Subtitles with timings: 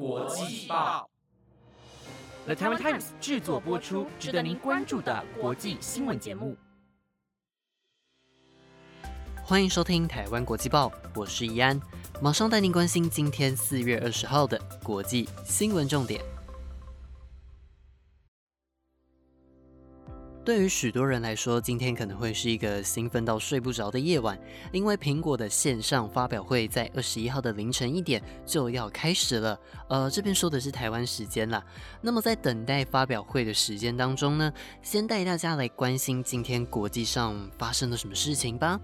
[0.00, 1.10] 国际报
[2.46, 6.56] ，The Taiwan Times 制作播出，值得您关注的国际新闻节目。
[9.44, 11.78] 欢迎收听台湾国际报，我是怡安，
[12.18, 16.24] 马上带您关心今天四月二十号的国际新闻重点。
[20.42, 24.38] 对于许多人来说，今天可能会是一个兴奋到睡不着的夜晚，
[24.72, 29.60] 因为苹果的线上发表会在二十一号的凌晨一点就要开始了。
[29.88, 31.62] 呃，这边说的是台湾时间啦。
[32.00, 38.80] 那么在等待发表会的时间当中呢，先带大家来关心今天国际上发生了什么事情吧。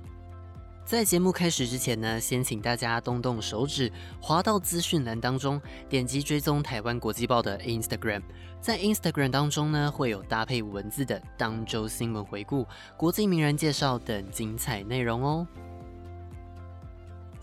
[0.86, 3.90] 在节目开始之前呢，先请大家动动手指，
[4.20, 8.22] 滑到资讯栏当中，点击追踪台湾国际报的 Instagram。
[8.60, 12.64] 在 Instagram 当中呢，会有搭配文字的当周新闻回顾、
[12.96, 15.44] 国际名人介绍等精彩内容哦。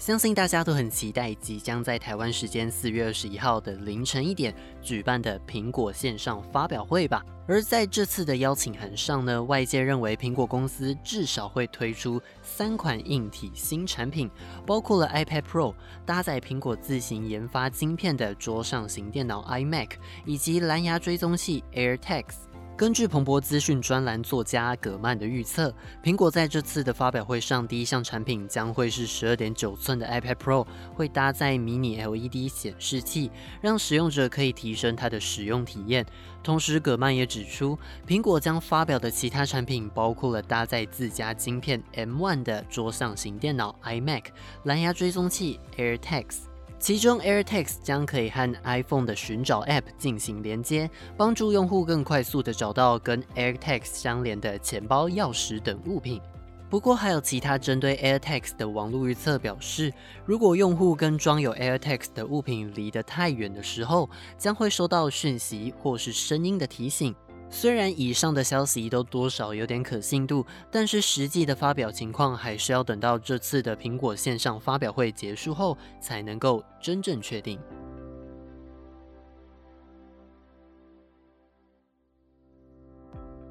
[0.03, 7.23] 相信大家都很期待即将在台湾时间四月二十一号的凌晨一点举办的苹果线上发表会吧。
[7.47, 14.29] 而在这次的邀请函上呢，外界认为苹果公司至少会推出三款硬体新产品，
[14.65, 15.73] 包括了 iPad Pro、
[16.05, 19.91] 搭载苹果自行研发晶片的桌上型电脑 iMac，
[20.25, 22.52] 以及蓝牙追踪器 AirTags。
[22.75, 25.71] 根据彭博资讯专栏作家葛曼的预测，
[26.03, 33.29] 苹果在这次的发表会上第一项产品将会是十二点九寸的 iPad Pro，会搭载迷你 LED 显示器，
[33.61, 36.03] 让使用者可以提升它的使用体验。
[36.41, 44.23] 同时，葛曼也指出，苹果将发表的其他产品包括了搭载自家晶片 M1 的桌上型电脑 iMac、
[44.63, 46.52] 蓝牙追踪器 AirTag。
[46.83, 56.21] 其中，AirTags 将可以和 iPhone 的寻找 App 进行连接，帮助用户更快速地找到跟 AirTags 相连的钱包、钥匙等物品。
[56.69, 59.93] 不过，还有其他针对 AirTags 的网络预测表示，
[60.25, 67.15] 如果用户跟装有 AirTags 的物品离得太远的时候，将会收到讯息或是声音的提醒。
[67.55, 77.59] 虽然以上的消息都多少有点可信度，但是实际的发表情况还是要等到这次的苹果线上发表会结束后才能够真正确定。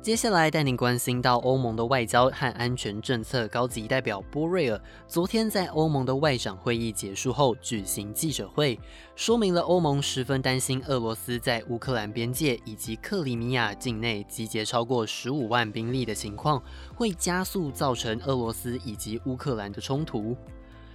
[0.03, 8.77] 接下来带您关心到欧盟的外交和安全政策高级代表波瑞尔，昨天在欧盟的外长会议结束后举行记者会，
[9.15, 16.61] 说明了欧盟十分担心俄罗斯在乌克兰边界以及克里米亚境内集结超过十五万兵力的情况，
[16.97, 20.37] 会加速造成俄罗斯以及乌克兰的冲突。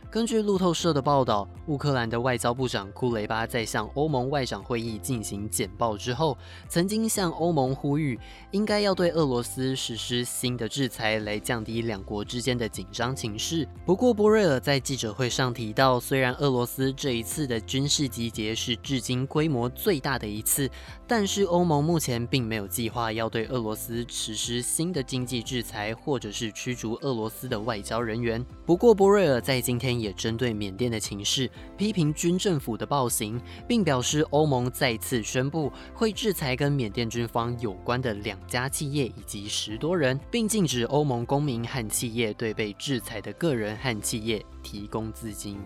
[0.09, 6.37] 根据路透社的报道，乌克兰的外交部长库雷巴在向欧盟外长会议进行简报之后，
[6.69, 8.17] 曾经向欧盟呼吁，
[8.51, 13.67] 应该要对俄罗斯实施新的制裁，来降低两国之间的紧张情势。
[13.85, 20.69] 不过，波瑞尔在记者会上提到，虽然俄罗斯这一次的军事集结是至今规模最大的一次，
[21.05, 28.43] 但是欧盟目前并没有计划要对俄罗斯实施新的经济制裁，或者是驱逐俄罗斯的外交人员。
[28.65, 29.96] 不过，波瑞尔在今天。
[29.99, 45.57] 也针对缅甸的情势批评军政府的暴行，并表示欧盟再次宣布会制裁跟缅甸军方有关的两家企业以及十多人，并禁止欧盟公民和企业对被制裁的个人和企业提供资金。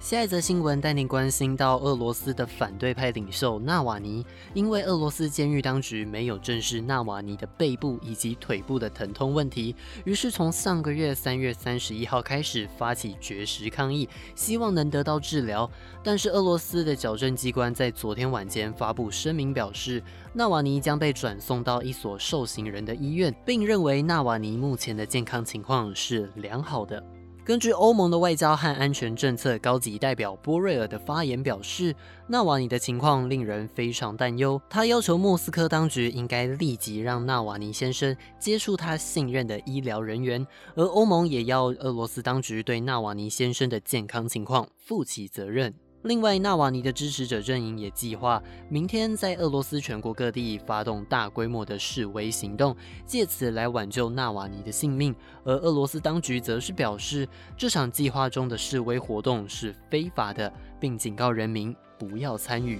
[0.00, 4.24] 下一则新闻带您关心到俄罗斯的反对派领袖纳瓦尼，
[4.54, 15.70] 因为俄罗斯监狱当局没有正视纳瓦尼的背部以及腿部的疼痛问题，于是从上个月三月三十一号开始发起绝食抗议，希望能得到治疗。
[16.02, 20.02] 但是俄罗斯的矫正机关在昨天晚间发布声明表示，
[20.32, 27.04] 纳瓦尼将被转送到一所受刑人的医院，并认为纳瓦尼目前的健康情况是良好的。
[27.42, 31.94] 根据欧盟的外交和安全政策高级代表波瑞尔的发言表示，
[32.28, 34.60] 纳瓦尼的情况令人非常担忧。
[34.68, 40.46] 他要求莫斯科当局应该立即让纳瓦尼先生接触他信任的医疗人员，
[40.76, 45.74] 而欧盟也要俄罗斯当局对纳瓦尼先生的健康情况负起责任。
[46.02, 52.74] 另外，纳瓦尼的支持者阵营也计划明天在俄罗斯全国各地发动大规模的示威行动，
[53.04, 55.14] 借此来挽救纳瓦尼的性命。
[55.44, 60.50] 而俄罗斯当局则是表示，这场计划中的示威活动是非法的，
[60.80, 62.78] 并警告人民不要参与。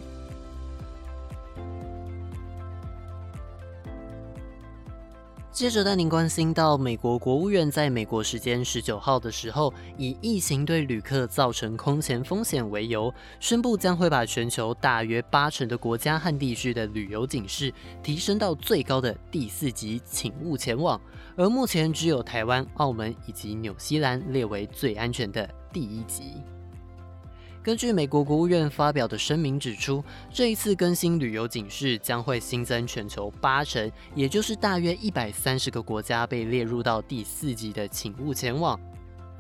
[5.53, 20.99] 接着带您关心到，美国国务院在美国时间十九号的时候，以疫情对旅客造成空前风险为由，宣布将会把全球大约八成的国家和地区的旅游警示提升到最高的第四级，请勿前往。
[21.37, 26.35] 而目前只有台湾、澳门以及纽西兰列为最安全的第一级。
[27.63, 30.03] 根据美国国务院发表的声明指出，
[30.33, 38.81] 这一次更新旅游警示将会新增全球八成，也就是大约一百三十个国家被列入到第四级的，请勿前往。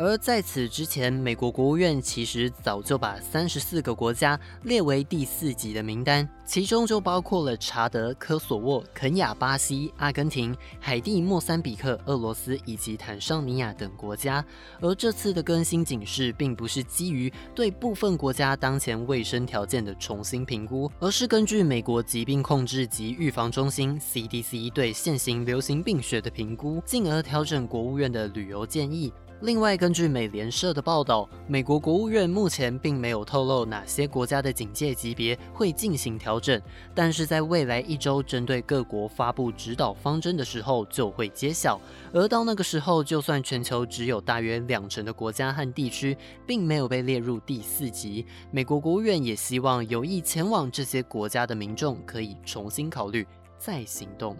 [0.00, 14.42] 而在此之前，美国国务院其实早就把三十四个国家列为第四级的名单，其中就包括了查德、科索沃、肯亚、巴西、阿根廷、海地、莫桑比克、俄罗斯以及坦桑尼亚等国家。
[14.80, 29.12] 而这次的更新警示，并不是基于对部分国家当前卫生条件的重新评估，而是根据美国疾病控制及预防中心 （CDC） 对现行流行病学的评估，进而调整国务院的旅游建议。
[29.42, 36.60] 另外，根据美联社的报道，美国国务院目前并没有透露哪些国家的警戒级别会进行调整，
[36.94, 41.80] 但是在未来一周针对各国发布指导方针的时候就会揭晓。
[42.12, 46.14] 而到那个时候，就算全球只有大约两成的国家和地区
[46.46, 53.26] 并没有被列入第四级，美国国务院也希望有意前往这些国家的民众可以重新考虑
[53.56, 54.36] 再行动。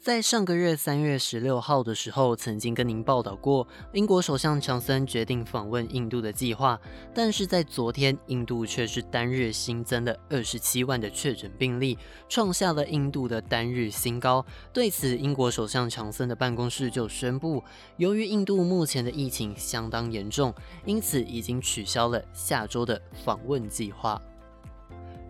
[0.00, 6.80] 在上个月三月十六号的时候，曾经跟您报道过，英国首相强森决定访问印度的计划。
[7.12, 11.98] 但是在昨天，印度却是单日新增了二十七万的确诊病例，
[12.28, 14.44] 创下了印度的单日新高。
[14.72, 17.62] 对此，英国首相强森的办公室就宣布，
[17.96, 20.54] 由于印度目前的疫情相当严重，
[20.84, 24.22] 因此已经取消了下周的访问计划。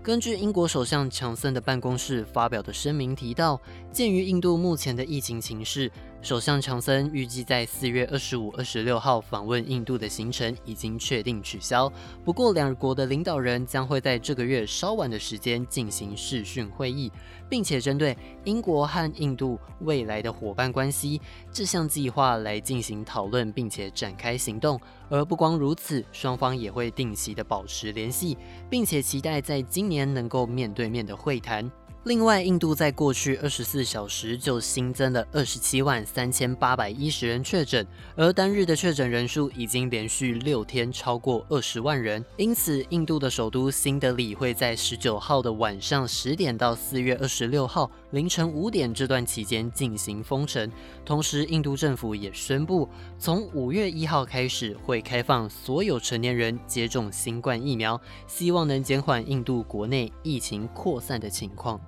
[0.08, 3.60] 根据英国首相强森的办公室发表的声明提到，
[3.93, 5.93] 鉴于印度目前的疫情形势。
[6.20, 11.91] 首相强森预计在四月二十五、二十六号访问印度的行程已经确定取消。
[12.25, 17.11] 不过，两国的领导人将会在这个月稍晚的时间进行视讯会议，
[17.49, 21.20] 并且针对英国和印度未来的伙伴关系
[21.53, 24.79] 这项计划来进行讨论，并且展开行动。
[25.09, 28.37] 而不光如此，双方也会定期的保持联系，
[28.69, 31.71] 并且期待在今年能够面对面的会谈。
[32.08, 42.25] 另外，印度在过去二十四小时就新增了二十七万三千八百一十人确诊，而单日的确诊人数已经连续六天超过二十万人。
[42.38, 50.72] 因此，印度的首都新德里会在十九号的晚上十点到四月二十六号凌晨五点这段期间进行封城。
[51.04, 52.88] 同时，印度政府也宣布，
[53.19, 61.78] 从五月一号开始会开放所有成年人接种新冠疫苗，希望能减缓印度国内疫情扩散的情况。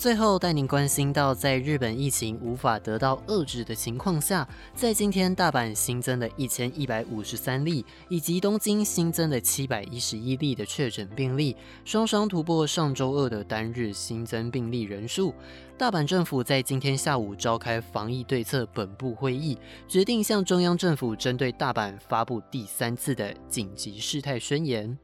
[0.00, 11.54] 最后带您关心到，在日本疫情无法得到遏制的情况下，在今天大阪新增了一千一百五十三例，以及东京新增了七百一十一例的确诊病例，
[11.84, 15.34] 双双突破上周二的单日新增病例人数。
[15.76, 24.98] 大阪政府在今天下午召开防疫对策本部会议，决定向中央政府针对大阪发布第三次的紧急事态宣言。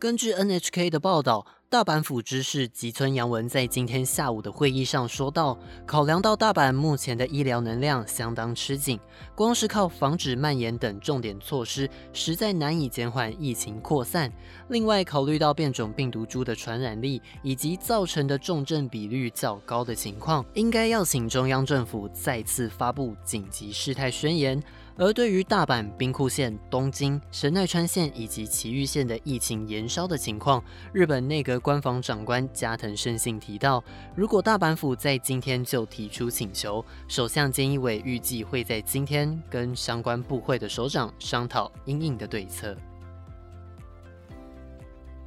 [0.00, 1.46] 根据 NHK 的报道。
[1.72, 5.58] 大阪府知事吉村洋文在今天下午的会议上说道
[5.88, 9.00] ：“考量到大阪目前的医疗能量相当吃紧，
[9.34, 14.30] 光是靠防止蔓延等重点措施，实在难以减缓疫情扩散。
[14.68, 24.62] 另外，考虑到变种病毒株的传染力以及造成的重症比率较高的情况，应该要请中央政府再次发布紧急事态宣言。”
[24.96, 33.82] 而对于大阪、兵库县、东京、神奈川县以及埼玉县的疫情延烧的情况，日本内阁官房长官加藤胜信提到，
[34.14, 42.76] 如果大阪府在今天就提出请求，首相菅义伟预计会在今天跟相关部会的首长商讨应应的对策。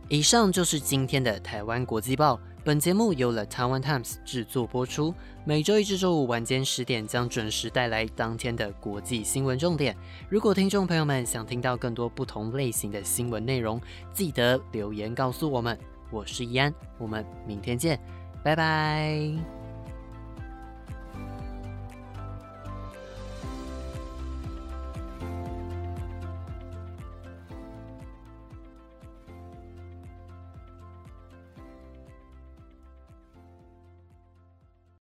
[0.07, 2.39] 以上就是今天的台湾国际报。
[2.65, 9.95] 本节目由了台湾 Times 制作播出，每周一至周五晚间十点将准时带来当天的国际新闻重点。
[10.29, 13.79] 如果听众朋友们想听到更多不同类型的新闻内容，
[14.11, 15.77] 记得留言告诉我们。
[16.09, 17.99] 我是易安，我们明天见，
[18.43, 19.54] 拜拜。